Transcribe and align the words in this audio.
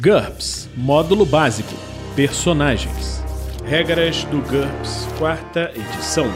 GURPS 0.00 0.68
Módulo 0.76 1.24
Básico 1.24 1.72
Personagens 2.16 3.22
Regras 3.64 4.24
do 4.24 4.40
GURPS, 4.42 5.06
quarta 5.18 5.72
edição. 5.74 6.26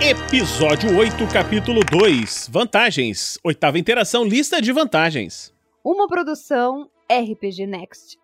Episódio 0.00 0.96
8, 0.96 1.26
capítulo 1.32 1.80
2 1.82 2.48
Vantagens. 2.52 3.38
Oitava 3.42 3.78
interação, 3.78 4.22
lista 4.22 4.60
de 4.60 4.70
vantagens. 4.70 5.52
Uma 5.82 6.06
produção 6.06 6.88
RPG 7.10 7.66
Next. 7.66 8.18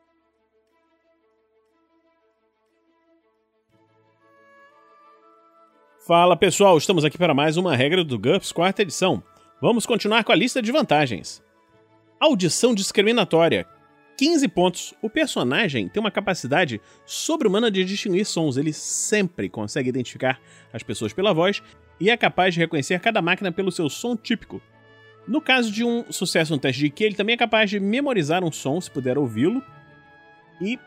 Fala 6.07 6.37
pessoal, 6.37 6.77
estamos 6.77 7.05
aqui 7.05 7.19
para 7.19 7.35
mais 7.35 7.57
uma 7.57 7.75
regra 7.75 8.05
do 8.05 8.19
GURPS, 8.19 8.53
quarta 8.53 8.83
edição. 8.83 9.23
Vamos 9.61 9.87
continuar 9.87 10.23
com 10.23 10.33
a 10.33 10.37
lista 10.37 10.61
de 10.63 10.71
vantagens. 10.71 11.43
Audição 12.21 12.75
discriminatória. 12.75 13.67
15 14.19 14.47
pontos. 14.49 14.95
O 15.01 15.09
personagem 15.09 15.89
tem 15.89 15.99
uma 15.99 16.11
capacidade 16.11 16.79
sobre-humana 17.07 17.71
de 17.71 17.83
distinguir 17.83 18.27
sons. 18.27 18.59
Ele 18.59 18.75
sempre 18.75 19.49
consegue 19.49 19.89
identificar 19.89 20.39
as 20.71 20.83
pessoas 20.83 21.15
pela 21.15 21.33
voz 21.33 21.63
e 21.99 22.11
é 22.11 22.17
capaz 22.19 22.53
de 22.53 22.61
reconhecer 22.61 23.01
cada 23.01 23.23
máquina 23.23 23.51
pelo 23.51 23.73
seu 23.73 23.89
som 23.89 24.15
típico. 24.15 24.61
No 25.27 25.41
caso 25.41 25.73
de 25.73 25.83
um 25.83 26.13
sucesso 26.13 26.53
no 26.53 26.59
teste 26.59 26.81
de 26.81 26.87
IQ, 26.89 27.05
ele 27.05 27.15
também 27.15 27.33
é 27.33 27.39
capaz 27.39 27.71
de 27.71 27.81
memorizar 27.81 28.45
um 28.45 28.53
som, 28.53 28.79
se 28.79 28.91
puder 28.91 29.17
ouvi-lo. 29.17 29.65
E 30.61 30.79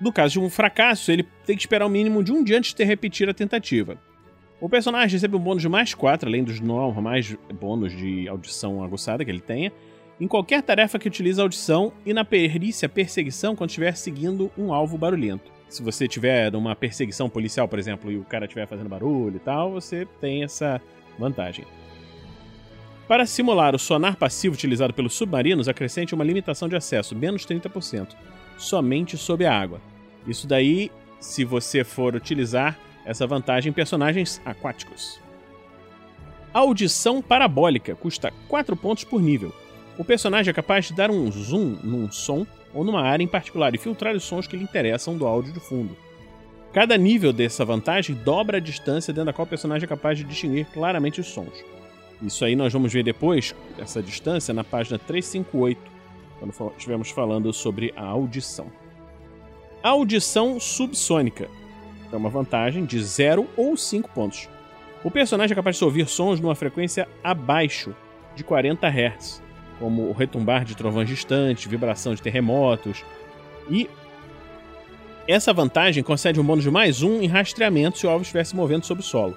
no 0.00 0.10
caso 0.10 0.32
de 0.32 0.40
um 0.40 0.48
fracasso, 0.48 1.12
ele 1.12 1.28
tem 1.44 1.54
que 1.54 1.60
esperar 1.64 1.84
o 1.84 1.90
mínimo 1.90 2.24
de 2.24 2.32
um 2.32 2.42
dia 2.42 2.56
antes 2.56 2.72
de 2.72 2.82
repetir 2.82 3.28
a 3.28 3.34
tentativa. 3.34 3.98
O 4.58 4.70
personagem 4.70 5.10
recebe 5.10 5.36
um 5.36 5.40
bônus 5.40 5.60
de 5.60 5.68
mais 5.68 5.92
4, 5.92 6.26
além 6.26 6.42
dos 6.42 6.60
normais 6.60 7.36
bônus 7.60 7.94
de 7.94 8.26
audição 8.26 8.82
aguçada 8.82 9.22
que 9.22 9.30
ele 9.30 9.40
tenha, 9.40 9.70
em 10.20 10.28
qualquer 10.28 10.62
tarefa 10.62 10.98
que 10.98 11.08
utilize 11.08 11.40
audição 11.40 11.92
e 12.06 12.12
na 12.12 12.24
perícia 12.24 12.88
perseguição 12.88 13.56
quando 13.56 13.70
estiver 13.70 13.96
seguindo 13.96 14.50
um 14.56 14.72
alvo 14.72 14.96
barulhento. 14.96 15.50
Se 15.68 15.82
você 15.82 16.06
tiver 16.06 16.52
numa 16.52 16.76
perseguição 16.76 17.28
policial, 17.28 17.66
por 17.66 17.78
exemplo, 17.78 18.12
e 18.12 18.18
o 18.18 18.24
cara 18.24 18.44
estiver 18.44 18.66
fazendo 18.66 18.88
barulho 18.88 19.36
e 19.36 19.40
tal, 19.40 19.72
você 19.72 20.06
tem 20.20 20.44
essa 20.44 20.80
vantagem. 21.18 21.64
Para 23.08 23.26
simular 23.26 23.74
o 23.74 23.78
sonar 23.78 24.16
passivo 24.16 24.54
utilizado 24.54 24.94
pelos 24.94 25.14
submarinos, 25.14 25.68
acrescente 25.68 26.14
uma 26.14 26.24
limitação 26.24 26.68
de 26.68 26.76
acesso, 26.76 27.16
menos 27.16 27.44
30%, 27.44 28.14
somente 28.56 29.16
sob 29.16 29.44
a 29.44 29.58
água. 29.58 29.80
Isso 30.26 30.46
daí, 30.46 30.90
se 31.18 31.44
você 31.44 31.84
for 31.84 32.14
utilizar 32.14 32.78
essa 33.04 33.26
vantagem 33.26 33.70
em 33.70 33.72
personagens 33.72 34.40
aquáticos. 34.44 35.20
Audição 36.52 37.22
parabólica 37.22 37.94
custa 37.94 38.32
4 38.48 38.76
pontos 38.76 39.04
por 39.04 39.20
nível. 39.20 39.52
O 39.98 40.04
personagem 40.04 40.50
é 40.50 40.54
capaz 40.54 40.86
de 40.86 40.94
dar 40.94 41.10
um 41.10 41.30
zoom 41.30 41.76
num 41.82 42.10
som 42.10 42.46
ou 42.72 42.82
numa 42.82 43.02
área 43.02 43.22
em 43.22 43.28
particular 43.28 43.74
e 43.74 43.78
filtrar 43.78 44.16
os 44.16 44.24
sons 44.24 44.46
que 44.46 44.56
lhe 44.56 44.64
interessam 44.64 45.16
do 45.16 45.26
áudio 45.26 45.52
de 45.52 45.60
fundo. 45.60 45.94
Cada 46.72 46.96
nível 46.96 47.32
dessa 47.32 47.62
vantagem 47.64 48.16
dobra 48.16 48.56
a 48.56 48.60
distância 48.60 49.12
dentro 49.12 49.26
da 49.26 49.32
qual 49.34 49.44
o 49.44 49.48
personagem 49.48 49.84
é 49.84 49.88
capaz 49.88 50.16
de 50.16 50.24
distinguir 50.24 50.66
claramente 50.72 51.20
os 51.20 51.26
sons. 51.26 51.62
Isso 52.22 52.42
aí 52.44 52.56
nós 52.56 52.72
vamos 52.72 52.90
ver 52.90 53.04
depois, 53.04 53.54
essa 53.78 54.02
distância, 54.02 54.54
na 54.54 54.64
página 54.64 54.98
358, 54.98 55.78
quando 56.38 56.72
estivermos 56.72 57.10
falando 57.10 57.52
sobre 57.52 57.92
a 57.94 58.04
audição. 58.04 58.72
Audição 59.82 60.58
subsônica 60.58 61.50
é 62.10 62.16
uma 62.16 62.30
vantagem 62.30 62.86
de 62.86 63.02
0 63.02 63.46
ou 63.56 63.76
5 63.76 64.08
pontos. 64.10 64.48
O 65.04 65.10
personagem 65.10 65.52
é 65.52 65.56
capaz 65.56 65.76
de 65.76 65.84
ouvir 65.84 66.06
sons 66.06 66.40
numa 66.40 66.54
frequência 66.54 67.06
abaixo 67.22 67.94
de 68.34 68.42
40 68.42 68.88
Hz 68.88 69.41
como 69.82 70.02
o 70.02 70.12
retumbar 70.12 70.64
de 70.64 70.76
trovões 70.76 71.08
distantes, 71.08 71.66
vibração 71.66 72.14
de 72.14 72.22
terremotos. 72.22 73.04
E 73.68 73.90
essa 75.26 75.52
vantagem 75.52 76.04
concede 76.04 76.38
um 76.38 76.44
bônus 76.44 76.62
de 76.62 76.70
mais 76.70 77.02
um 77.02 77.20
em 77.20 77.26
rastreamento 77.26 77.98
se 77.98 78.06
o 78.06 78.10
alvo 78.10 78.22
estiver 78.22 78.44
se 78.44 78.54
movendo 78.54 78.86
sobre 78.86 79.02
o 79.02 79.04
solo. 79.04 79.36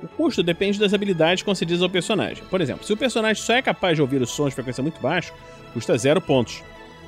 O 0.00 0.06
custo 0.06 0.44
depende 0.44 0.78
das 0.78 0.94
habilidades 0.94 1.42
concedidas 1.42 1.82
ao 1.82 1.90
personagem. 1.90 2.44
Por 2.48 2.60
exemplo, 2.60 2.86
se 2.86 2.92
o 2.92 2.96
personagem 2.96 3.42
só 3.42 3.54
é 3.54 3.62
capaz 3.62 3.96
de 3.96 4.02
ouvir 4.02 4.22
os 4.22 4.30
sons 4.30 4.50
de 4.50 4.54
frequência 4.54 4.80
muito 4.80 5.00
baixa, 5.00 5.32
custa 5.74 5.98
0 5.98 6.20
pontos. 6.20 6.62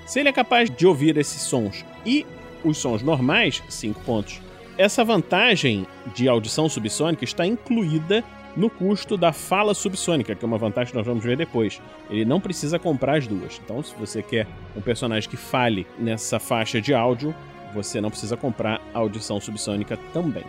Se 0.04 0.18
ele 0.18 0.30
é 0.30 0.32
capaz 0.32 0.68
de 0.68 0.84
ouvir 0.84 1.16
esses 1.16 1.42
sons 1.42 1.84
e 2.04 2.26
os 2.64 2.78
sons 2.78 3.00
normais, 3.00 3.62
5 3.68 4.00
pontos. 4.00 4.40
Essa 4.76 5.04
vantagem 5.04 5.86
de 6.16 6.28
audição 6.28 6.68
subsônica 6.68 7.22
está 7.22 7.46
incluída 7.46 8.24
no 8.56 8.68
custo 8.68 9.16
da 9.16 9.32
fala 9.32 9.74
subsônica, 9.74 10.34
que 10.34 10.44
é 10.44 10.48
uma 10.48 10.58
vantagem 10.58 10.92
que 10.92 10.96
nós 10.96 11.06
vamos 11.06 11.24
ver 11.24 11.36
depois. 11.36 11.80
Ele 12.10 12.24
não 12.24 12.40
precisa 12.40 12.78
comprar 12.78 13.18
as 13.18 13.26
duas. 13.26 13.60
Então, 13.64 13.82
se 13.82 13.94
você 13.94 14.22
quer 14.22 14.46
um 14.76 14.80
personagem 14.80 15.28
que 15.28 15.36
fale 15.36 15.86
nessa 15.98 16.38
faixa 16.38 16.80
de 16.80 16.92
áudio, 16.92 17.34
você 17.74 18.00
não 18.00 18.10
precisa 18.10 18.36
comprar 18.36 18.80
a 18.92 18.98
audição 18.98 19.40
subsônica 19.40 19.98
também. 20.12 20.44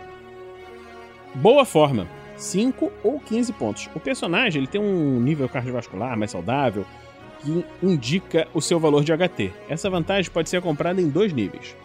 Boa 1.34 1.64
forma. 1.64 2.06
5 2.36 2.92
ou 3.02 3.20
15 3.20 3.52
pontos. 3.52 3.88
O 3.94 4.00
personagem 4.00 4.60
ele 4.60 4.66
tem 4.66 4.80
um 4.80 5.20
nível 5.20 5.48
cardiovascular 5.48 6.16
mais 6.16 6.30
saudável 6.30 6.84
que 7.40 7.64
indica 7.82 8.48
o 8.52 8.60
seu 8.60 8.80
valor 8.80 9.04
de 9.04 9.12
HT. 9.12 9.52
Essa 9.68 9.88
vantagem 9.88 10.30
pode 10.30 10.48
ser 10.48 10.60
comprada 10.60 11.00
em 11.00 11.08
dois 11.08 11.32
níveis. 11.32 11.76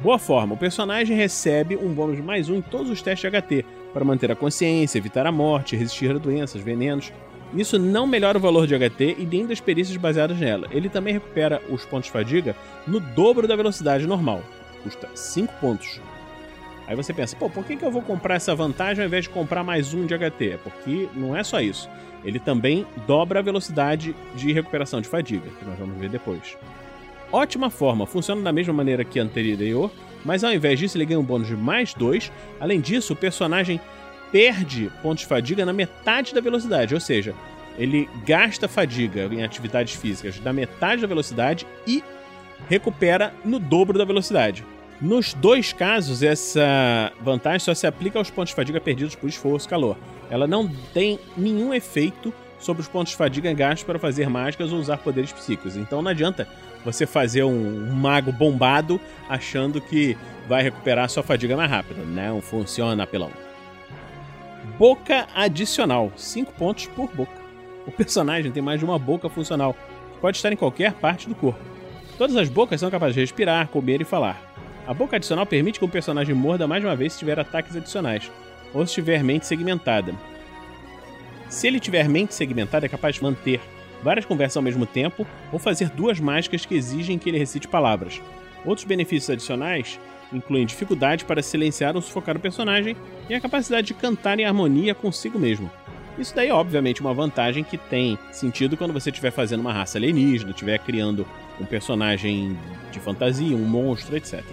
Boa 0.00 0.18
forma. 0.18 0.54
O 0.54 0.58
personagem 0.58 1.16
recebe 1.16 1.76
um 1.76 1.92
bônus 1.92 2.18
mais 2.20 2.48
um 2.48 2.56
em 2.56 2.62
todos 2.62 2.90
os 2.90 3.02
testes 3.02 3.30
de 3.30 3.40
HT, 3.40 3.64
para 3.94 4.04
manter 4.04 4.30
a 4.30 4.36
consciência, 4.36 4.98
evitar 4.98 5.26
a 5.26 5.32
morte, 5.32 5.76
resistir 5.76 6.10
a 6.10 6.18
doenças, 6.18 6.60
venenos. 6.60 7.12
Isso 7.54 7.78
não 7.78 8.06
melhora 8.06 8.36
o 8.36 8.40
valor 8.40 8.66
de 8.66 8.76
HT 8.76 9.16
e 9.18 9.24
nem 9.24 9.46
das 9.46 9.60
perícias 9.60 9.96
baseadas 9.96 10.36
nela. 10.36 10.66
Ele 10.72 10.88
também 10.88 11.14
recupera 11.14 11.62
os 11.70 11.84
pontos 11.86 12.06
de 12.06 12.12
fadiga 12.12 12.56
no 12.86 12.98
dobro 12.98 13.46
da 13.46 13.54
velocidade 13.54 14.06
normal. 14.06 14.42
Custa 14.82 15.08
5 15.14 15.54
pontos. 15.60 16.00
Aí 16.86 16.96
você 16.96 17.14
pensa, 17.14 17.36
pô, 17.36 17.48
por 17.48 17.64
que, 17.64 17.76
que 17.76 17.84
eu 17.84 17.90
vou 17.90 18.02
comprar 18.02 18.34
essa 18.34 18.54
vantagem 18.54 19.02
ao 19.02 19.06
invés 19.06 19.24
de 19.24 19.30
comprar 19.30 19.62
mais 19.62 19.94
um 19.94 20.04
de 20.04 20.14
HT? 20.18 20.50
É 20.50 20.56
porque 20.56 21.08
não 21.14 21.34
é 21.34 21.44
só 21.44 21.60
isso. 21.60 21.88
Ele 22.24 22.38
também 22.38 22.84
dobra 23.06 23.38
a 23.38 23.42
velocidade 23.42 24.14
de 24.34 24.52
recuperação 24.52 25.00
de 25.00 25.08
fadiga, 25.08 25.48
que 25.58 25.64
nós 25.64 25.78
vamos 25.78 25.96
ver 25.96 26.10
depois. 26.10 26.58
Ótima 27.32 27.70
forma, 27.70 28.06
funciona 28.06 28.42
da 28.42 28.52
mesma 28.52 28.72
maneira 28.72 29.04
que 29.04 29.18
a 29.18 29.22
anterior, 29.22 29.90
mas 30.24 30.42
ao 30.42 30.52
invés 30.52 30.78
disso 30.78 30.96
ele 30.96 31.04
ganha 31.04 31.20
um 31.20 31.24
bônus 31.24 31.48
de 31.48 31.56
mais 31.56 31.94
2. 31.94 32.32
Além 32.60 32.80
disso, 32.80 33.12
o 33.12 33.16
personagem 33.16 33.80
perde 34.32 34.90
pontos 35.02 35.22
de 35.22 35.28
fadiga 35.28 35.64
na 35.64 35.72
metade 35.72 36.34
da 36.34 36.40
velocidade, 36.40 36.94
ou 36.94 37.00
seja, 37.00 37.34
ele 37.78 38.08
gasta 38.26 38.68
fadiga 38.68 39.28
em 39.32 39.42
atividades 39.42 39.94
físicas 39.94 40.38
da 40.38 40.52
metade 40.52 41.02
da 41.02 41.08
velocidade 41.08 41.66
e 41.86 42.02
recupera 42.68 43.32
no 43.44 43.58
dobro 43.58 43.98
da 43.98 44.04
velocidade. 44.04 44.64
Nos 45.00 45.34
dois 45.34 45.72
casos, 45.72 46.22
essa 46.22 47.12
vantagem 47.20 47.60
só 47.60 47.74
se 47.74 47.86
aplica 47.86 48.18
aos 48.18 48.30
pontos 48.30 48.50
de 48.50 48.56
fadiga 48.56 48.80
perdidos 48.80 49.14
por 49.14 49.28
esforço 49.28 49.68
calor. 49.68 49.96
Ela 50.30 50.46
não 50.46 50.68
tem 50.92 51.18
nenhum 51.36 51.74
efeito 51.74 52.32
sobre 52.58 52.82
os 52.82 52.88
pontos 52.88 53.12
de 53.12 53.16
fadiga 53.16 53.52
gastos 53.52 53.84
para 53.84 53.98
fazer 53.98 54.28
mágicas 54.28 54.72
ou 54.72 54.78
usar 54.78 54.98
poderes 54.98 55.32
psíquicos. 55.32 55.76
Então 55.76 56.00
não 56.00 56.10
adianta 56.10 56.48
você 56.84 57.06
fazer 57.06 57.44
um, 57.44 57.92
mago 57.92 58.32
bombado 58.32 59.00
achando 59.28 59.80
que 59.80 60.16
vai 60.48 60.62
recuperar 60.62 61.08
sua 61.08 61.22
fadiga 61.22 61.56
mais 61.56 61.70
rápido. 61.70 62.04
Não 62.06 62.40
funciona, 62.40 63.02
apelão. 63.02 63.30
Boca 64.78 65.26
adicional, 65.34 66.12
5 66.16 66.52
pontos 66.52 66.86
por 66.86 67.10
boca. 67.14 67.44
O 67.86 67.92
personagem 67.92 68.50
tem 68.50 68.62
mais 68.62 68.78
de 68.78 68.84
uma 68.84 68.98
boca 68.98 69.28
funcional, 69.28 69.76
pode 70.20 70.38
estar 70.38 70.52
em 70.52 70.56
qualquer 70.56 70.94
parte 70.94 71.28
do 71.28 71.34
corpo. 71.34 71.60
Todas 72.16 72.36
as 72.36 72.48
bocas 72.48 72.80
são 72.80 72.90
capazes 72.90 73.14
de 73.14 73.20
respirar, 73.20 73.68
comer 73.68 74.00
e 74.00 74.04
falar. 74.04 74.54
A 74.86 74.94
boca 74.94 75.16
adicional 75.16 75.46
permite 75.46 75.78
que 75.78 75.84
o 75.84 75.88
personagem 75.88 76.34
morda 76.34 76.66
mais 76.66 76.82
uma 76.84 76.94
vez 76.94 77.12
se 77.12 77.18
tiver 77.18 77.38
ataques 77.38 77.76
adicionais, 77.76 78.30
ou 78.72 78.86
se 78.86 78.94
tiver 78.94 79.22
mente 79.22 79.46
segmentada. 79.46 80.14
Se 81.48 81.66
ele 81.66 81.80
tiver 81.80 82.08
mente 82.08 82.34
segmentada, 82.34 82.86
é 82.86 82.88
capaz 82.88 83.16
de 83.16 83.22
manter 83.22 83.60
várias 84.02 84.26
conversas 84.26 84.56
ao 84.56 84.62
mesmo 84.62 84.86
tempo 84.86 85.26
ou 85.52 85.58
fazer 85.58 85.88
duas 85.88 86.20
mágicas 86.20 86.66
que 86.66 86.74
exigem 86.74 87.18
que 87.18 87.28
ele 87.28 87.38
recite 87.38 87.66
palavras. 87.66 88.20
Outros 88.64 88.86
benefícios 88.86 89.30
adicionais 89.30 89.98
incluem 90.32 90.66
dificuldade 90.66 91.24
para 91.24 91.42
silenciar 91.42 91.94
ou 91.94 92.02
sufocar 92.02 92.36
o 92.36 92.40
personagem 92.40 92.96
e 93.28 93.34
a 93.34 93.40
capacidade 93.40 93.86
de 93.86 93.94
cantar 93.94 94.38
em 94.38 94.44
harmonia 94.44 94.94
consigo 94.94 95.38
mesmo. 95.38 95.70
Isso 96.18 96.34
daí 96.34 96.48
é 96.48 96.54
obviamente 96.54 97.00
uma 97.00 97.12
vantagem 97.12 97.64
que 97.64 97.76
tem 97.76 98.18
sentido 98.30 98.76
quando 98.76 98.92
você 98.92 99.10
estiver 99.10 99.32
fazendo 99.32 99.60
uma 99.60 99.72
raça 99.72 99.98
alienígena, 99.98 100.50
estiver 100.50 100.78
criando 100.78 101.26
um 101.60 101.64
personagem 101.64 102.56
de 102.92 103.00
fantasia, 103.00 103.56
um 103.56 103.64
monstro, 103.64 104.16
etc. 104.16 104.44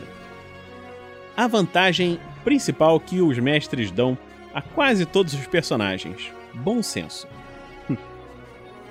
A 1.37 1.47
vantagem 1.47 2.19
principal 2.43 2.99
que 2.99 3.21
os 3.21 3.37
mestres 3.37 3.91
dão 3.91 4.17
a 4.53 4.61
quase 4.61 5.05
todos 5.05 5.33
os 5.33 5.45
personagens: 5.47 6.31
bom 6.53 6.81
senso. 6.83 7.27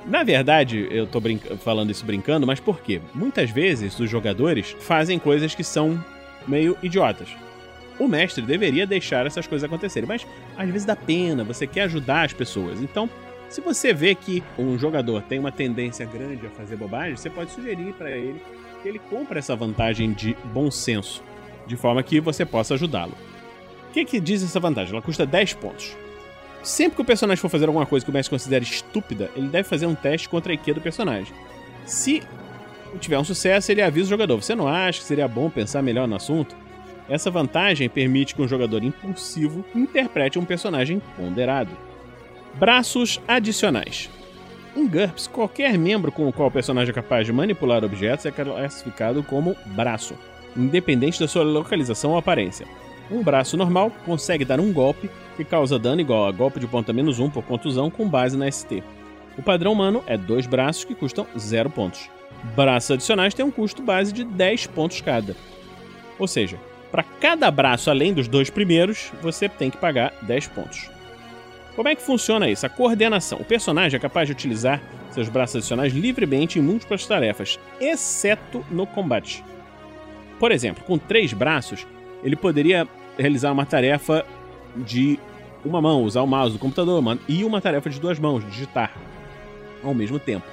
Na 0.07 0.23
verdade, 0.23 0.89
eu 0.91 1.07
tô 1.07 1.21
falando 1.59 1.91
isso 1.91 2.07
brincando, 2.07 2.47
mas 2.47 2.59
por 2.59 2.81
quê? 2.81 3.01
Muitas 3.15 3.51
vezes 3.51 3.99
os 4.01 4.09
jogadores 4.09 4.75
fazem 4.81 5.19
coisas 5.19 5.55
que 5.55 5.62
são 5.62 6.03
meio 6.49 6.77
idiotas. 6.83 7.29
O 7.99 8.09
mestre 8.09 8.43
deveria 8.43 8.87
deixar 8.87 9.27
essas 9.27 9.47
coisas 9.47 9.62
acontecerem, 9.67 10.09
mas 10.09 10.27
às 10.57 10.67
vezes 10.71 10.87
dá 10.87 10.97
pena, 10.97 11.45
você 11.45 11.67
quer 11.67 11.83
ajudar 11.83 12.25
as 12.25 12.33
pessoas. 12.33 12.81
Então, 12.81 13.11
Se 13.51 13.61
você 13.61 13.93
vê 13.93 14.15
que 14.15 14.45
um 14.56 14.79
jogador 14.79 15.23
tem 15.23 15.41
uma 15.41 15.51
tendência 15.51 16.06
grande 16.06 16.47
a 16.47 16.51
fazer 16.51 16.77
bobagem, 16.77 17.17
você 17.17 17.29
pode 17.29 17.51
sugerir 17.51 17.93
para 17.95 18.09
ele 18.13 18.41
que 18.81 18.89
ele 18.89 19.01
compre 19.01 19.41
essa 19.41 19.56
vantagem 19.56 20.13
de 20.13 20.37
bom 20.55 20.71
senso, 20.71 21.21
de 21.67 21.77
forma 21.77 22.01
que 22.01 22.21
você 22.21 22.47
possa 22.47 22.75
ajudá-lo. 22.75 23.13
O 23.89 23.93
que, 23.93 24.05
que 24.05 24.21
diz 24.21 24.41
essa 24.45 24.61
vantagem? 24.61 24.93
Ela 24.93 25.03
custa 25.03 25.27
10 25.27 25.55
pontos. 25.55 25.97
Sempre 26.62 26.97
que 26.97 27.03
o 27.03 27.05
personagem 27.05 27.41
for 27.41 27.49
fazer 27.49 27.67
alguma 27.67 27.87
coisa 27.87 28.05
que 28.05 28.11
o 28.11 28.15
mestre 28.15 28.31
considere 28.31 28.65
estúpida, 28.65 29.31
ele 29.35 29.49
deve 29.49 29.69
fazer 29.69 29.87
um 29.87 29.95
teste 29.95 30.29
contra 30.29 30.53
a 30.53 30.55
IQ 30.55 30.75
do 30.75 30.81
personagem. 30.81 31.33
Se 31.87 32.23
tiver 32.99 33.19
um 33.19 33.25
sucesso, 33.25 33.73
ele 33.73 33.83
avisa 33.83 34.07
o 34.07 34.11
jogador: 34.11 34.37
Você 34.37 34.55
não 34.55 34.69
acha 34.69 35.01
que 35.01 35.07
seria 35.07 35.27
bom 35.27 35.49
pensar 35.49 35.83
melhor 35.83 36.07
no 36.07 36.17
assunto? 36.17 36.55
Essa 37.09 37.31
vantagem 37.31 37.89
permite 37.89 38.35
que 38.35 38.43
um 38.43 38.49
jogador 38.49 38.85
impulsivo 38.85 39.65
interprete 39.75 40.39
um 40.39 40.45
personagem 40.45 41.03
ponderado. 41.17 41.71
Braços 42.55 43.21
adicionais. 43.27 44.09
Em 44.77 44.87
GURPS, 44.87 45.27
qualquer 45.27 45.77
membro 45.77 46.13
com 46.13 46.29
o 46.29 46.33
qual 46.33 46.49
o 46.49 46.53
personagem 46.53 46.93
é 46.93 46.95
capaz 46.95 47.27
de 47.27 47.33
manipular 47.33 47.85
objetos 47.85 48.27
é 48.27 48.31
classificado 48.31 49.23
como 49.25 49.56
braço, 49.67 50.15
independente 50.56 51.19
da 51.19 51.27
sua 51.27 51.43
localização 51.43 52.13
ou 52.13 52.19
aparência. 52.19 52.67
Um 53.11 53.23
braço 53.25 53.56
normal 53.56 53.91
consegue 54.06 54.45
dar 54.45 54.61
um 54.61 54.73
golpe 54.73 55.11
que 55.45 55.51
causa 55.51 55.79
dano 55.79 56.03
igual 56.03 56.27
a 56.27 56.33
golpe 56.33 56.61
de 56.61 56.67
ponta 56.67 56.93
menos 56.93 57.19
1 57.19 57.31
por 57.31 57.43
contusão 57.43 57.91
com 57.91 58.07
base 58.07 58.37
na 58.37 58.51
ST. 58.51 58.83
O 59.39 59.43
padrão 59.43 59.73
humano 59.73 60.03
é 60.07 60.17
dois 60.17 60.47
braços 60.47 60.85
que 60.85 60.95
custam 60.95 61.27
0 61.39 61.71
pontos. 61.71 62.11
Braços 62.55 62.91
adicionais 62.91 63.33
têm 63.33 63.45
um 63.45 63.51
custo 63.51 63.83
base 63.83 64.13
de 64.13 64.23
10 64.23 64.67
pontos 64.69 65.01
cada. 65.01 65.35
Ou 66.19 66.29
seja, 66.29 66.59
para 66.91 67.03
cada 67.03 67.51
braço 67.51 67.91
além 67.91 68.13
dos 68.13 68.29
dois 68.29 68.51
primeiros, 68.51 69.11
você 69.23 69.49
tem 69.49 69.71
que 69.71 69.79
pagar 69.79 70.13
10 70.23 70.49
pontos. 70.49 70.91
Como 71.75 71.89
é 71.89 71.95
que 71.95 72.03
funciona 72.03 72.51
isso? 72.51 72.67
A 72.67 72.69
coordenação. 72.69 73.39
O 73.39 73.45
personagem 73.45 73.97
é 73.97 74.01
capaz 74.01 74.29
de 74.29 74.33
utilizar 74.33 74.83
seus 75.11 75.29
braços 75.29 75.57
adicionais 75.57 75.95
livremente 75.95 76.59
em 76.59 76.63
múltiplas 76.63 77.07
tarefas, 77.07 77.59
exceto 77.81 78.65
no 78.71 78.87
combate. 78.87 79.43
Por 80.39 80.53
exemplo, 80.53 80.85
com 80.85 80.99
três 80.99 81.33
braços, 81.33 81.87
ele 82.23 82.37
poderia 82.37 82.87
realizar 83.19 83.53
uma 83.53 83.65
tarefa 83.65 84.27
de 84.77 85.19
uma 85.65 85.81
mão, 85.81 86.03
usar 86.03 86.23
o 86.23 86.27
mouse 86.27 86.55
do 86.55 86.59
computador, 86.59 87.03
e 87.29 87.45
uma 87.45 87.61
tarefa 87.61 87.91
de 87.91 88.01
duas 88.01 88.19
mãos, 88.19 88.45
digitar 88.45 88.93
ao 89.83 89.95
mesmo 89.95 90.19
tempo. 90.19 90.47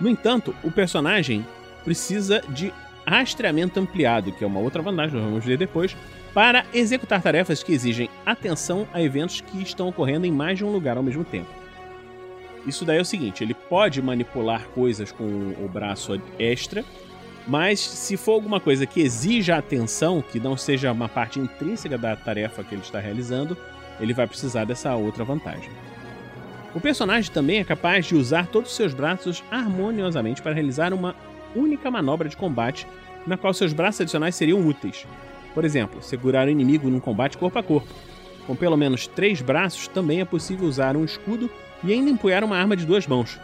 No 0.00 0.08
entanto, 0.08 0.54
o 0.62 0.70
personagem 0.70 1.46
precisa 1.84 2.42
de 2.48 2.72
rastreamento 3.06 3.78
ampliado, 3.78 4.32
que 4.32 4.44
é 4.44 4.46
uma 4.46 4.60
outra 4.60 4.82
vantagem, 4.82 5.14
nós 5.14 5.24
vamos 5.24 5.44
ver 5.44 5.58
depois, 5.58 5.96
para 6.32 6.64
executar 6.72 7.20
tarefas 7.20 7.62
que 7.62 7.72
exigem 7.72 8.08
atenção 8.24 8.86
a 8.92 9.02
eventos 9.02 9.40
que 9.40 9.62
estão 9.62 9.88
ocorrendo 9.88 10.26
em 10.26 10.32
mais 10.32 10.58
de 10.58 10.64
um 10.64 10.72
lugar 10.72 10.96
ao 10.96 11.02
mesmo 11.02 11.24
tempo. 11.24 11.48
Isso 12.66 12.84
daí 12.84 12.98
é 12.98 13.00
o 13.00 13.04
seguinte: 13.04 13.42
ele 13.42 13.54
pode 13.54 14.00
manipular 14.00 14.66
coisas 14.68 15.12
com 15.12 15.24
o 15.24 15.68
braço 15.68 16.20
extra, 16.38 16.84
mas 17.46 17.80
se 17.80 18.16
for 18.16 18.32
alguma 18.32 18.60
coisa 18.60 18.86
que 18.86 19.00
exija 19.00 19.56
atenção, 19.56 20.22
que 20.22 20.38
não 20.38 20.56
seja 20.56 20.92
uma 20.92 21.08
parte 21.08 21.40
intrínseca 21.40 21.98
da 21.98 22.14
tarefa 22.14 22.62
que 22.62 22.74
ele 22.74 22.82
está 22.82 23.00
realizando, 23.00 23.56
ele 24.00 24.14
vai 24.14 24.26
precisar 24.26 24.64
dessa 24.64 24.94
outra 24.94 25.24
vantagem. 25.24 25.70
O 26.74 26.80
personagem 26.80 27.30
também 27.30 27.58
é 27.58 27.64
capaz 27.64 28.06
de 28.06 28.14
usar 28.14 28.46
todos 28.46 28.70
os 28.70 28.76
seus 28.76 28.94
braços 28.94 29.44
harmoniosamente 29.50 30.40
para 30.40 30.54
realizar 30.54 30.92
uma 30.94 31.14
única 31.54 31.90
manobra 31.90 32.28
de 32.28 32.36
combate 32.36 32.86
na 33.26 33.36
qual 33.36 33.52
seus 33.52 33.72
braços 33.72 34.00
adicionais 34.00 34.34
seriam 34.34 34.66
úteis. 34.66 35.06
Por 35.54 35.64
exemplo, 35.64 36.02
segurar 36.02 36.46
o 36.46 36.50
inimigo 36.50 36.88
num 36.88 37.00
combate 37.00 37.36
corpo 37.36 37.58
a 37.58 37.62
corpo. 37.62 37.92
Com 38.46 38.56
pelo 38.56 38.76
menos 38.76 39.06
três 39.06 39.40
braços, 39.40 39.86
também 39.86 40.20
é 40.20 40.24
possível 40.24 40.66
usar 40.66 40.96
um 40.96 41.04
escudo 41.04 41.50
e 41.84 41.92
ainda 41.92 42.10
empunhar 42.10 42.42
uma 42.42 42.56
arma 42.56 42.76
de 42.76 42.86
duas 42.86 43.06
mãos, 43.06 43.38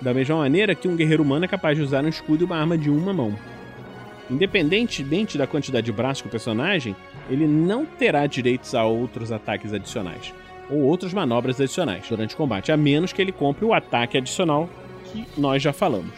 da 0.00 0.12
mesma 0.12 0.36
maneira 0.36 0.74
que 0.74 0.86
um 0.86 0.96
guerreiro 0.96 1.22
humano 1.22 1.44
é 1.44 1.48
capaz 1.48 1.76
de 1.76 1.82
usar 1.82 2.04
um 2.04 2.08
escudo 2.08 2.44
e 2.44 2.46
uma 2.46 2.56
arma 2.56 2.76
de 2.76 2.90
uma 2.90 3.12
mão. 3.12 3.34
Independentemente 4.30 5.36
da 5.36 5.46
quantidade 5.46 5.86
de 5.86 5.92
braços 5.92 6.22
que 6.22 6.28
o 6.28 6.30
personagem, 6.30 6.96
ele 7.28 7.46
não 7.46 7.84
terá 7.84 8.26
direitos 8.26 8.74
a 8.74 8.84
outros 8.84 9.30
ataques 9.30 9.72
adicionais 9.72 10.32
ou 10.70 10.80
outras 10.80 11.12
manobras 11.12 11.60
adicionais 11.60 12.06
durante 12.08 12.34
o 12.34 12.38
combate, 12.38 12.72
a 12.72 12.76
menos 12.76 13.12
que 13.12 13.20
ele 13.20 13.32
compre 13.32 13.64
o 13.64 13.74
ataque 13.74 14.16
adicional 14.16 14.68
que 15.04 15.26
nós 15.36 15.62
já 15.62 15.72
falamos. 15.72 16.14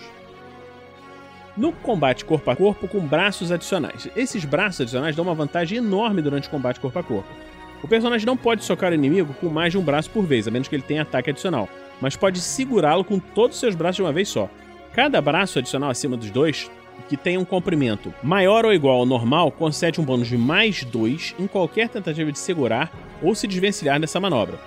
No 1.56 1.73
combate 1.73 2.25
corpo 2.25 2.50
a 2.50 2.56
corpo 2.56 2.87
com 2.87 3.00
braços 3.00 3.50
adicionais. 3.50 4.08
Esses 4.14 4.44
braços 4.44 4.82
adicionais 4.82 5.17
dão 5.17 5.25
uma 5.25 5.35
vantagem 5.35 5.79
enorme 5.79 6.20
durante 6.20 6.49
o 6.49 6.50
combate 6.50 6.79
corpo 6.79 6.99
a 6.99 7.03
corpo. 7.03 7.29
O 7.82 7.88
personagem 7.88 8.26
não 8.26 8.37
pode 8.37 8.64
socar 8.64 8.93
o 8.93 8.94
inimigo 8.94 9.35
com 9.35 9.49
mais 9.49 9.73
de 9.73 9.79
um 9.79 9.82
braço 9.82 10.11
por 10.11 10.25
vez, 10.25 10.47
a 10.47 10.50
menos 10.50 10.69
que 10.69 10.76
ele 10.76 10.82
tenha 10.82 11.03
ataque 11.03 11.31
adicional, 11.31 11.69
mas 12.00 12.17
pode 12.17 12.41
segurá-lo 12.41 13.05
com 13.05 13.19
todos 13.19 13.56
os 13.56 13.61
seus 13.61 13.75
braços 13.75 13.97
de 13.97 14.03
uma 14.03 14.12
vez 14.12 14.29
só. 14.29 14.50
Cada 14.93 15.20
braço 15.20 15.58
adicional 15.58 15.91
acima 15.91 16.17
dos 16.17 16.31
dois 16.31 16.70
que 17.08 17.16
tenha 17.16 17.38
um 17.38 17.44
comprimento 17.44 18.12
maior 18.22 18.64
ou 18.64 18.72
igual 18.72 18.98
ao 18.98 19.06
normal 19.06 19.50
concede 19.50 20.00
um 20.00 20.04
bônus 20.04 20.28
de 20.28 20.37
mais 20.37 20.84
2 20.84 21.37
em 21.38 21.46
qualquer 21.46 21.88
tentativa 21.88 22.32
de 22.32 22.38
segurar 22.38 22.90
ou 23.22 23.34
se 23.34 23.46
desvencilhar 23.46 24.00
dessa 24.00 24.20
manobra. 24.20 24.58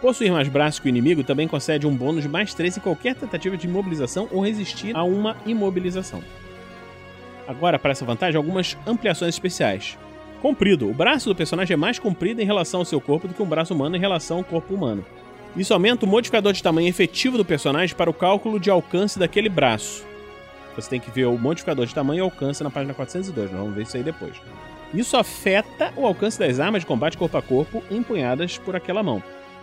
Possuir 0.00 0.30
mais 0.30 0.48
braços 0.48 0.78
que 0.78 0.86
o 0.86 0.88
inimigo 0.88 1.24
também 1.24 1.48
concede 1.48 1.86
um 1.86 1.94
bônus 1.94 2.22
de 2.22 2.28
mais 2.28 2.54
3 2.54 2.76
em 2.76 2.80
qualquer 2.80 3.16
tentativa 3.16 3.56
de 3.56 3.66
imobilização 3.66 4.28
ou 4.30 4.44
resistir 4.44 4.94
a 4.96 5.02
uma 5.02 5.36
imobilização. 5.44 6.22
Agora, 7.48 7.78
para 7.78 7.90
essa 7.92 8.04
vantagem, 8.04 8.36
algumas 8.36 8.76
ampliações 8.86 9.34
especiais. 9.34 9.98
Comprido. 10.40 10.88
O 10.88 10.94
braço 10.94 11.28
do 11.28 11.34
personagem 11.34 11.74
é 11.74 11.76
mais 11.76 11.98
comprido 11.98 12.40
em 12.40 12.44
relação 12.44 12.80
ao 12.80 12.84
seu 12.84 13.00
corpo 13.00 13.26
do 13.26 13.34
que 13.34 13.42
um 13.42 13.46
braço 13.46 13.74
humano 13.74 13.96
em 13.96 14.00
relação 14.00 14.38
ao 14.38 14.44
corpo 14.44 14.72
humano. 14.72 15.04
Isso 15.56 15.74
aumenta 15.74 16.06
o 16.06 16.08
modificador 16.08 16.52
de 16.52 16.62
tamanho 16.62 16.88
efetivo 16.88 17.36
do 17.36 17.44
personagem 17.44 17.96
para 17.96 18.10
o 18.10 18.14
cálculo 18.14 18.60
de 18.60 18.70
alcance 18.70 19.18
daquele 19.18 19.48
braço. 19.48 20.06
Você 20.78 20.90
tem 20.90 21.00
que 21.00 21.10
ver 21.10 21.24
o 21.24 21.36
modificador 21.36 21.86
de 21.86 21.92
tamanho 21.92 22.20
e 22.20 22.22
alcance 22.22 22.62
na 22.62 22.70
página 22.70 22.94
402, 22.94 23.50
nós 23.50 23.60
vamos 23.60 23.74
ver 23.74 23.82
isso 23.82 23.96
aí 23.96 24.02
depois. 24.04 24.36
Isso 24.94 25.16
afeta 25.16 25.92
o 25.96 26.06
alcance 26.06 26.38
das 26.38 26.60
armas 26.60 26.82
de 26.82 26.86
combate 26.86 27.18
corpo 27.18 27.36
a 27.36 27.42
corpo 27.42 27.82
empunhadas 27.90 28.58
por 28.58 28.76
aquela 28.76 29.02
mão. 29.02 29.20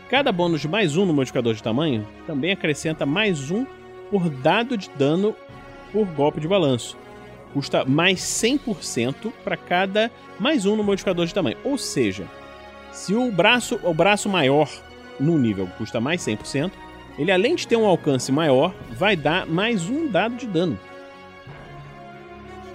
Cada 0.10 0.30
bônus 0.34 0.60
de 0.60 0.68
mais 0.68 0.98
um 0.98 1.06
no 1.06 1.14
modificador 1.14 1.54
de 1.54 1.64
tamanho 1.64 2.06
também 2.28 2.52
acrescenta 2.52 3.06
mais 3.06 3.50
um 3.50 3.66
por 4.12 4.30
dado 4.30 4.78
de 4.78 4.90
dano 4.90 5.34
por 5.90 6.06
golpe 6.06 6.42
de 6.42 6.50
balanço. 6.50 6.98
Custa 7.54 7.86
mais 7.86 8.20
100% 8.20 9.32
para 9.42 9.56
cada 9.56 10.12
mais 10.38 10.66
um 10.66 10.76
no 10.76 10.84
modificador 10.84 11.26
de 11.26 11.34
tamanho. 11.34 11.58
Ou 11.64 11.78
seja, 11.78 12.26
se 12.92 13.16
o 13.16 13.32
braço, 13.32 13.80
o 13.84 13.94
braço 13.94 14.28
maior 14.28 14.70
no 15.18 15.40
nível 15.40 15.70
custa 15.78 16.02
mais 16.02 16.20
100%, 16.22 16.74
ele 17.18 17.32
além 17.32 17.56
de 17.56 17.66
ter 17.66 17.78
um 17.78 17.86
alcance 17.86 18.34
maior, 18.34 18.76
vai 18.92 19.16
dar 19.16 19.46
mais 19.46 19.90
um 19.90 20.10
dado 20.10 20.36
de 20.36 20.46
dano 20.46 20.78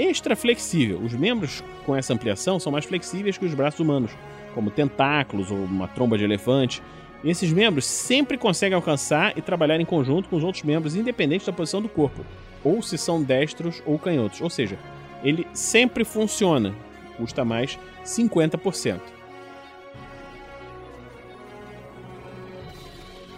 extra 0.01 0.35
flexível. 0.35 0.99
Os 0.99 1.13
membros 1.13 1.63
com 1.85 1.95
essa 1.95 2.15
ampliação 2.15 2.59
são 2.59 2.73
mais 2.73 2.85
flexíveis 2.85 3.37
que 3.37 3.45
os 3.45 3.55
braços 3.55 3.81
humanos, 3.81 4.11
como 4.55 4.71
tentáculos 4.71 5.51
ou 5.51 5.59
uma 5.59 5.87
tromba 5.87 6.17
de 6.17 6.25
elefante. 6.25 6.83
E 7.23 7.31
esses 7.31 7.53
membros 7.53 7.85
sempre 7.85 8.39
conseguem 8.39 8.75
alcançar 8.75 9.37
e 9.37 9.43
trabalhar 9.43 9.79
em 9.79 9.85
conjunto 9.85 10.29
com 10.29 10.37
os 10.37 10.45
outros 10.45 10.65
membros, 10.65 10.97
independente 10.97 11.45
da 11.45 11.53
posição 11.53 11.83
do 11.83 11.89
corpo, 11.89 12.25
ou 12.65 12.83
se 12.83 12.97
são 12.97 13.23
destros 13.23 13.83
ou 13.85 13.99
canhotos. 13.99 14.41
Ou 14.41 14.49
seja, 14.49 14.79
ele 15.23 15.47
sempre 15.53 16.03
funciona, 16.05 16.75
custa 17.19 17.45
mais 17.45 17.79
50%. 18.05 19.01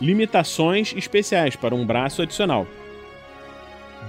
Limitações 0.00 0.94
especiais 0.96 1.56
para 1.56 1.74
um 1.74 1.86
braço 1.86 2.22
adicional 2.22 2.66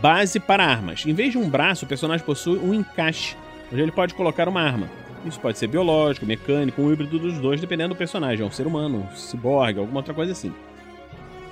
base 0.04 0.38
para 0.38 0.66
armas. 0.66 1.06
Em 1.06 1.14
vez 1.14 1.32
de 1.32 1.38
um 1.38 1.50
braço, 1.50 1.86
o 1.86 1.88
personagem 1.88 2.26
possui 2.26 2.60
um 2.60 2.74
encaixe, 2.74 3.38
onde 3.72 3.82
ele 3.82 3.92
pode 3.92 4.14
colocar 4.14 4.50
uma 4.50 4.62
arma. 4.62 4.90
Isso 5.26 5.40
pode 5.40 5.58
ser 5.58 5.68
biológico, 5.68 6.26
mecânico, 6.26 6.82
um 6.82 6.92
híbrido 6.92 7.18
dos 7.18 7.40
dois, 7.40 7.62
dependendo 7.62 7.94
do 7.94 7.98
personagem. 7.98 8.44
É 8.44 8.46
um 8.46 8.52
ser 8.52 8.68
humano, 8.68 9.08
um 9.10 9.16
ciborgue, 9.16 9.80
alguma 9.80 10.00
outra 10.00 10.14
coisa 10.14 10.34
assim. 10.34 10.54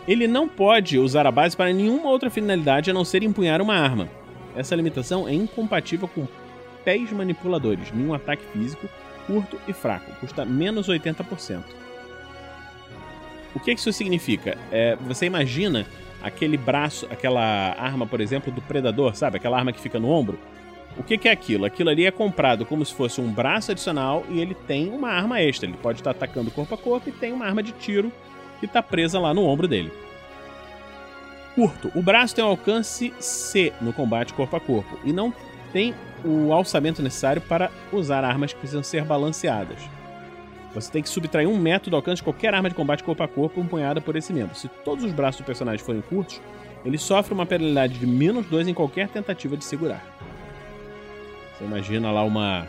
Ele 0.05 0.27
não 0.27 0.49
pode 0.49 0.99
usar 0.99 1.25
a 1.25 1.31
base 1.31 1.55
para 1.55 1.71
nenhuma 1.71 2.09
outra 2.09 2.29
finalidade 2.29 2.91
a 2.91 2.93
não 2.93 3.05
ser 3.05 3.23
empunhar 3.23 3.61
uma 3.61 3.75
arma. 3.75 4.09
Essa 4.53 4.75
limitação 4.75 5.29
é 5.29 5.33
incompatível 5.33 6.09
com 6.09 6.27
pés 6.83 7.09
manipuladores, 7.13 7.89
nenhum 7.93 8.13
ataque 8.13 8.43
físico, 8.51 8.85
curto 9.27 9.57
e 9.65 9.71
fraco, 9.71 10.11
custa 10.19 10.43
menos 10.43 10.89
80%. 10.89 11.63
O 13.55 13.61
que 13.61 13.71
isso 13.71 13.93
significa? 13.93 14.57
É, 14.69 14.97
você 14.97 15.25
imagina 15.25 15.85
aquele 16.21 16.57
braço, 16.57 17.07
aquela 17.09 17.41
arma, 17.77 18.05
por 18.05 18.21
exemplo, 18.21 18.51
do 18.51 18.61
predador, 18.61 19.15
sabe? 19.15 19.37
Aquela 19.37 19.57
arma 19.57 19.71
que 19.71 19.79
fica 19.79 19.99
no 19.99 20.09
ombro. 20.09 20.39
O 20.97 21.03
que, 21.03 21.17
que, 21.17 21.29
é 21.29 21.31
aquilo? 21.31 21.65
Aquilo 21.65 21.89
ali 21.89 22.05
é 22.05 22.11
comprado 22.11 22.65
como 22.65 22.85
se 22.85 22.93
fosse 22.93 23.21
um 23.21 23.31
braço 23.31 23.71
adicional 23.71 24.25
e 24.29 24.39
ele 24.39 24.53
tem 24.53 24.89
uma 24.89 25.09
arma 25.09 25.41
extra. 25.41 25.67
Ele 25.67 25.77
pode 25.77 25.99
estar 25.99 26.11
atacando 26.11 26.51
corpo 26.51 26.75
a 26.75 26.77
corpo 26.77 27.09
e 27.09 27.11
tem 27.11 27.31
uma 27.31 27.45
arma 27.45 27.63
de 27.63 27.71
tiro 27.71 28.11
que 28.59 28.65
está 28.65 28.83
presa 28.83 29.19
lá 29.19 29.33
no 29.33 29.43
ombro 29.43 29.67
dele. 29.67 29.91
Curto. 31.55 31.91
O 31.95 32.01
braço 32.01 32.35
tem 32.35 32.43
um 32.43 32.47
alcance 32.47 33.13
C 33.19 33.73
no 33.81 33.93
combate 33.93 34.33
corpo 34.33 34.55
a 34.55 34.59
corpo 34.59 34.99
e 35.03 35.13
não 35.13 35.33
tem 35.71 35.93
o 36.23 36.53
alçamento 36.53 37.01
necessário 37.01 37.41
para 37.41 37.71
usar 37.91 38.23
armas 38.23 38.53
que 38.53 38.59
precisam 38.59 38.83
ser 38.83 39.03
balanceadas. 39.03 39.79
Você 40.73 40.91
tem 40.91 41.01
que 41.01 41.09
subtrair 41.09 41.47
um 41.47 41.57
metro 41.57 41.89
do 41.89 41.95
alcance 41.95 42.17
de 42.17 42.23
qualquer 42.23 42.53
arma 42.53 42.69
de 42.69 42.75
combate 42.75 43.03
corpo 43.03 43.21
a 43.21 43.27
corpo 43.27 43.59
empunhada 43.59 43.99
por 43.99 44.15
esse 44.15 44.31
membro. 44.31 44.55
Se 44.55 44.67
todos 44.67 45.03
os 45.03 45.11
braços 45.11 45.41
do 45.41 45.45
personagem 45.45 45.83
forem 45.83 46.01
curtos, 46.01 46.41
ele 46.85 46.97
sofre 46.97 47.33
uma 47.33 47.45
penalidade 47.45 47.99
de 47.99 48.07
menos 48.07 48.45
2 48.45 48.69
em 48.69 48.73
qualquer 48.73 49.09
tentativa 49.09 49.57
de 49.57 49.65
segurar. 49.65 50.03
Você 51.57 51.65
imagina 51.65 52.09
lá 52.11 52.23
uma 52.23 52.67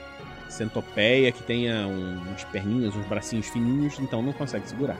centopeia 0.49 1.33
que 1.33 1.43
tenha 1.43 1.87
uns 1.87 2.45
perninhos, 2.45 2.95
uns 2.95 3.07
bracinhos 3.07 3.49
fininhos, 3.49 3.99
então 3.99 4.21
não 4.21 4.33
consegue 4.33 4.69
segurar. 4.69 4.99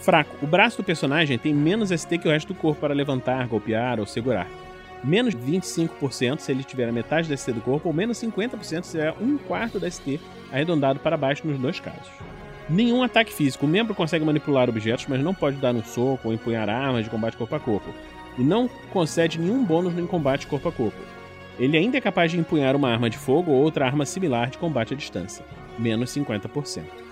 Fraco. 0.00 0.36
O 0.42 0.46
braço 0.46 0.78
do 0.78 0.84
personagem 0.84 1.38
tem 1.38 1.52
menos 1.52 1.90
ST 1.90 2.18
que 2.18 2.28
o 2.28 2.30
resto 2.30 2.48
do 2.48 2.54
corpo 2.54 2.80
para 2.80 2.94
levantar, 2.94 3.46
golpear 3.48 3.98
ou 3.98 4.06
segurar. 4.06 4.48
Menos 5.02 5.34
25% 5.34 6.40
se 6.40 6.52
ele 6.52 6.62
tiver 6.62 6.88
a 6.88 6.92
metade 6.92 7.28
da 7.28 7.36
ST 7.36 7.52
do 7.52 7.60
corpo, 7.60 7.88
ou 7.88 7.94
menos 7.94 8.18
50% 8.18 8.82
se 8.82 8.90
tiver 8.92 9.14
um 9.20 9.38
quarto 9.38 9.78
da 9.78 9.90
ST 9.90 10.20
arredondado 10.52 11.00
para 11.00 11.16
baixo 11.16 11.46
nos 11.46 11.58
dois 11.58 11.80
casos. 11.80 12.10
Nenhum 12.68 13.02
ataque 13.02 13.32
físico. 13.32 13.66
O 13.66 13.68
membro 13.68 13.94
consegue 13.94 14.24
manipular 14.24 14.68
objetos, 14.68 15.06
mas 15.08 15.20
não 15.20 15.34
pode 15.34 15.56
dar 15.56 15.74
um 15.74 15.82
soco 15.82 16.28
ou 16.28 16.34
empunhar 16.34 16.68
armas 16.68 17.04
de 17.04 17.10
combate 17.10 17.36
corpo 17.36 17.54
a 17.54 17.60
corpo. 17.60 17.92
E 18.38 18.42
não 18.42 18.68
concede 18.92 19.38
nenhum 19.38 19.64
bônus 19.64 19.98
em 19.98 20.06
combate 20.06 20.46
corpo 20.46 20.68
a 20.68 20.72
corpo. 20.72 20.98
Ele 21.58 21.76
ainda 21.76 21.98
é 21.98 22.00
capaz 22.00 22.30
de 22.30 22.38
empunhar 22.38 22.76
uma 22.76 22.90
arma 22.90 23.10
de 23.10 23.18
fogo 23.18 23.50
ou 23.50 23.62
outra 23.62 23.86
arma 23.86 24.06
similar 24.06 24.50
de 24.50 24.58
combate 24.58 24.94
à 24.94 24.96
distância, 24.96 25.44
menos 25.78 26.10
50% 26.10 27.10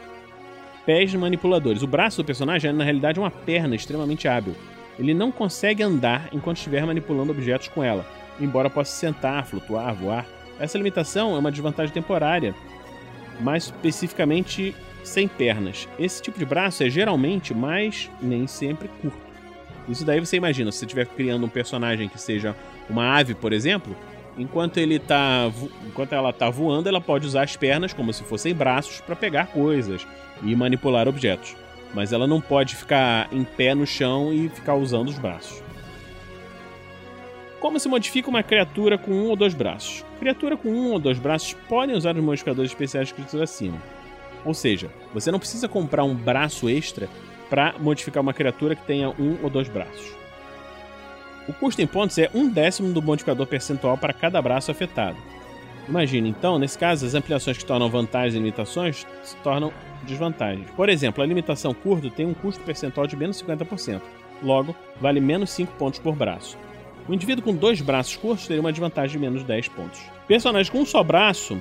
pés 0.89 1.13
manipuladores. 1.15 1.83
O 1.83 1.87
braço 1.87 2.23
do 2.23 2.25
personagem 2.25 2.71
é, 2.71 2.73
na 2.73 2.83
realidade, 2.83 3.21
uma 3.21 3.31
perna 3.31 3.77
extremamente 3.77 4.27
hábil. 4.27 4.55
Ele 4.99 5.15
não 5.15 5.31
consegue 5.31 5.83
andar 5.83 6.29
enquanto 6.33 6.57
estiver 6.57 6.85
manipulando 6.85 7.33
objetos 7.33 7.69
com 7.69 7.83
ela, 7.83 8.07
embora 8.41 8.69
possa 8.69 8.91
sentar, 8.91 9.47
flutuar, 9.47 9.95
voar. 9.95 10.27
Essa 10.59 10.77
limitação 10.77 11.37
é 11.37 11.39
uma 11.39 11.53
desvantagem 11.53 11.95
temporária, 11.95 12.55
mais 13.41 13.65
especificamente 13.65 14.75
sem 15.05 15.29
pernas. 15.29 15.89
Esse 15.99 16.21
tipo 16.21 16.39
de 16.39 16.45
braço 16.45 16.83
é 16.83 16.91
geralmente, 16.91 17.55
mas 17.55 18.11
nem 18.21 18.47
sempre, 18.47 18.89
curto. 19.01 19.29
Isso 19.89 20.05
daí 20.05 20.21
você 20.21 20.37
imagina, 20.37 20.71
se 20.71 20.79
você 20.79 20.85
estiver 20.85 21.07
criando 21.07 21.47
um 21.47 21.49
personagem 21.49 22.09
que 22.09 22.21
seja 22.21 22.55
uma 22.91 23.17
ave, 23.17 23.35
por 23.35 23.53
exemplo, 23.53 23.97
enquanto 24.37 24.79
ele 24.79 24.99
tá 24.99 25.51
enquanto 25.87 26.13
ela 26.13 26.31
está 26.31 26.51
voando, 26.51 26.89
ela 26.89 27.01
pode 27.01 27.27
usar 27.27 27.43
as 27.43 27.57
pernas 27.57 27.93
como 27.93 28.13
se 28.13 28.23
fossem 28.23 28.55
braços 28.55 29.01
para 29.01 29.17
pegar 29.17 29.47
coisas 29.47 30.07
e 30.43 30.55
manipular 30.55 31.09
objetos. 31.09 31.57
Mas 31.95 32.13
ela 32.13 32.27
não 32.27 32.41
pode 32.41 32.77
ficar 32.77 33.29
em 33.33 33.45
pé 33.45 33.75
no 33.75 33.87
chão 33.87 34.33
e 34.33 34.49
ficar 34.49 34.75
usando 34.75 35.09
os 35.09 35.19
braços. 35.19 35.63
Como 37.61 37.81
se 37.81 37.89
modifica 37.89 38.29
uma 38.29 38.43
criatura 38.43 38.97
com 38.97 39.11
um 39.11 39.29
ou 39.29 39.37
dois 39.37 39.53
braços? 39.53 40.05
Criatura 40.21 40.57
com 40.57 40.69
um 40.69 40.93
ou 40.93 40.99
dois 40.99 41.19
braços 41.19 41.55
podem 41.69 41.97
usar 41.97 42.17
os 42.17 42.23
modificadores 42.23 42.71
especiais 42.71 43.09
escritos 43.09 43.41
acima. 43.41 43.79
Ou 44.45 44.55
seja, 44.55 44.91
você 45.13 45.31
não 45.33 45.41
precisa 45.41 45.69
comprar 45.69 46.05
um 46.05 46.15
braço 46.15 46.69
extra 46.69 47.09
para 47.51 47.75
modificar 47.79 48.23
uma 48.23 48.33
criatura 48.33 48.77
que 48.77 48.85
tenha 48.85 49.09
um 49.11 49.39
ou 49.43 49.51
dois 49.51 49.69
braços. 49.69 50.17
O 51.49 51.53
custo 51.53 51.81
em 51.81 51.87
pontos 51.87 52.19
é 52.19 52.31
um 52.35 52.49
décimo 52.49 52.93
do 52.93 53.03
modificador 53.03 53.47
percentual 53.47 53.97
para 53.97 54.13
cada 54.13 54.41
braço 54.41 54.71
afetado. 54.71 55.17
Imagine, 55.89 56.29
então, 56.29 56.59
nesse 56.59 56.79
caso, 56.79 57.07
as 57.07 57.15
ampliações 57.15 57.57
que 57.57 57.65
tornam 57.65 57.89
vantagens 57.89 58.35
e 58.35 58.39
limitações 58.39 59.07
se 59.23 59.37
tornam 59.37 59.73
desvantagens. 60.03 60.71
Por 60.73 60.89
exemplo, 60.89 61.23
a 61.23 61.27
limitação 61.27 61.73
curto 61.73 62.11
tem 62.11 62.27
um 62.27 62.35
custo 62.35 62.63
percentual 62.63 63.07
de 63.07 63.17
menos 63.17 63.43
50%, 63.43 64.01
logo, 64.43 64.77
vale 65.01 65.21
menos 65.21 65.51
5 65.51 65.73
pontos 65.75 65.99
por 65.99 66.15
braço. 66.15 66.59
O 67.09 67.15
indivíduo 67.15 67.43
com 67.43 67.55
dois 67.55 67.81
braços 67.81 68.17
curtos 68.17 68.47
teria 68.47 68.61
uma 68.61 68.71
desvantagem 68.71 69.13
de 69.13 69.19
menos 69.19 69.43
10 69.43 69.69
pontos. 69.69 70.01
Personagens 70.27 70.69
com 70.69 70.81
um 70.81 70.87
só 70.87 71.03
braço 71.03 71.61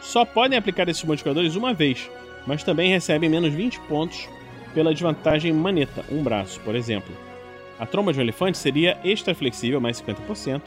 só 0.00 0.24
podem 0.24 0.58
aplicar 0.58 0.88
esses 0.88 1.04
modificadores 1.04 1.56
uma 1.56 1.74
vez, 1.74 2.10
mas 2.46 2.62
também 2.62 2.90
recebem 2.90 3.28
menos 3.28 3.52
20 3.52 3.80
pontos 3.80 4.26
pela 4.72 4.92
desvantagem 4.92 5.52
maneta, 5.52 6.04
um 6.10 6.22
braço, 6.22 6.58
por 6.60 6.74
exemplo. 6.74 7.14
A 7.78 7.84
tromba 7.84 8.12
de 8.12 8.18
um 8.18 8.22
elefante 8.22 8.56
seria 8.56 8.98
extra 9.04 9.34
flexível, 9.34 9.80
mais 9.80 10.00
50%, 10.00 10.62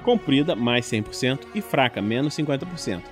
comprida, 0.00 0.56
mais 0.56 0.86
100%, 0.86 1.40
e 1.54 1.60
fraca, 1.60 2.00
menos 2.02 2.34
50%. 2.34 3.02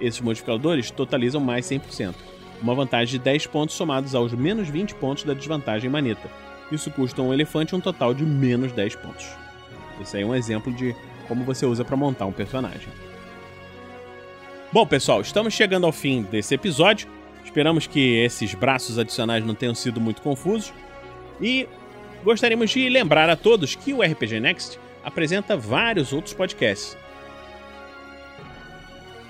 Esses 0.00 0.20
modificadores 0.20 0.90
totalizam 0.90 1.40
mais 1.40 1.66
100%, 1.66 2.14
uma 2.62 2.74
vantagem 2.74 3.18
de 3.18 3.18
10 3.18 3.46
pontos 3.46 3.74
somados 3.74 4.14
aos 4.14 4.32
menos 4.32 4.68
20 4.68 4.94
pontos 4.96 5.24
da 5.24 5.34
desvantagem 5.34 5.90
maneta. 5.90 6.30
Isso 6.70 6.90
custa 6.90 7.22
um 7.22 7.32
elefante 7.32 7.74
um 7.74 7.80
total 7.80 8.12
de 8.12 8.24
menos 8.24 8.72
10 8.72 8.96
pontos. 8.96 9.26
Esse 10.00 10.16
aí 10.16 10.22
é 10.22 10.26
um 10.26 10.34
exemplo 10.34 10.72
de 10.72 10.94
como 11.26 11.44
você 11.44 11.66
usa 11.66 11.84
para 11.84 11.96
montar 11.96 12.26
um 12.26 12.32
personagem. 12.32 12.88
Bom, 14.72 14.86
pessoal, 14.86 15.20
estamos 15.20 15.54
chegando 15.54 15.86
ao 15.86 15.92
fim 15.92 16.22
desse 16.22 16.54
episódio. 16.54 17.08
Esperamos 17.44 17.86
que 17.86 18.16
esses 18.18 18.54
braços 18.54 18.98
adicionais 18.98 19.44
não 19.44 19.54
tenham 19.54 19.74
sido 19.74 20.00
muito 20.00 20.20
confusos. 20.20 20.72
E 21.40 21.66
gostaríamos 22.22 22.70
de 22.70 22.88
lembrar 22.88 23.30
a 23.30 23.36
todos 23.36 23.74
que 23.74 23.94
o 23.94 24.02
RPG 24.02 24.40
Next 24.40 24.78
apresenta 25.02 25.56
vários 25.56 26.12
outros 26.12 26.34
podcasts. 26.34 26.96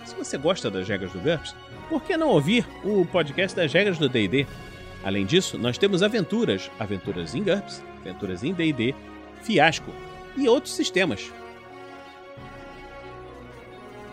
Se 0.05 0.15
você 0.15 0.39
gosta 0.39 0.71
das 0.71 0.89
regras 0.89 1.13
do 1.13 1.21
GURPS, 1.21 1.55
por 1.89 2.03
que 2.03 2.17
não 2.17 2.29
ouvir 2.29 2.67
o 2.85 3.05
podcast 3.07 3.57
das 3.57 3.73
regras 3.73 3.99
do 3.99 4.09
D&D? 4.09 4.47
Além 5.05 5.25
disso, 5.25 5.59
nós 5.59 5.79
temos 5.79 6.03
aventuras, 6.03 6.71
aventuras 6.79 7.35
em 7.35 7.43
GURPS, 7.43 7.83
aventuras 8.01 8.43
em 8.43 8.53
D&D, 8.53 8.95
Fiasco 9.43 9.93
e 10.37 10.49
outros 10.49 10.75
sistemas. 10.75 11.31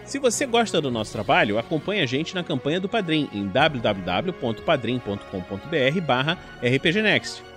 Se 0.06 0.20
você 0.20 0.46
gosta 0.46 0.80
do 0.80 0.92
nosso 0.92 1.12
trabalho, 1.12 1.58
acompanhe 1.58 2.02
a 2.02 2.06
gente 2.06 2.36
na 2.36 2.44
campanha 2.44 2.80
do 2.80 2.88
Padrim 2.88 3.28
em 3.34 3.48
www.padrim.com.br 3.48 6.02
barra 6.06 6.38
rpgnext. 6.62 7.55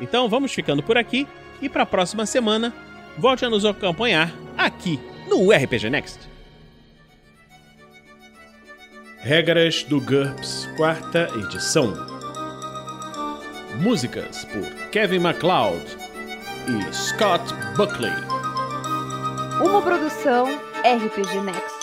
Então 0.00 0.28
vamos 0.28 0.52
ficando 0.52 0.82
por 0.82 0.96
aqui 0.96 1.26
e 1.60 1.68
para 1.68 1.82
a 1.82 1.86
próxima 1.86 2.24
semana 2.26 2.72
volte 3.18 3.44
a 3.44 3.50
nos 3.50 3.64
acompanhar 3.64 4.32
aqui 4.56 4.98
no 5.28 5.50
RPG 5.52 5.90
Next. 5.90 6.30
Regras 9.18 9.82
do 9.84 10.00
GURPS, 10.00 10.66
quarta 10.76 11.28
edição. 11.36 11.94
Músicas 13.82 14.46
por 14.46 14.64
Kevin 14.90 15.18
MacLeod 15.18 15.84
e 16.66 16.94
Scott 16.94 17.44
Buckley. 17.76 18.12
Uma 19.62 19.82
produção 19.82 20.46
RPG 20.82 21.40
Next. 21.44 21.79